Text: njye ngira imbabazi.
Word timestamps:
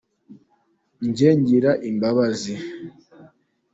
njye 1.07 1.29
ngira 1.39 1.71
imbabazi. 1.89 2.55